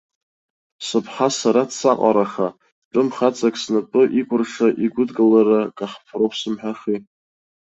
[0.85, 2.47] Сыԥҳа сара дсаҟараха,
[2.91, 6.97] тәым хаҵак снапы икәырша игәыдкылара каҳԥроуп сымҳәахи.